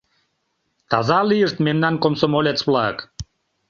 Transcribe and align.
Таза 0.89 1.19
лийышт 1.29 1.57
мемнан 1.65 1.95
комсомолец-влак! 2.03 2.97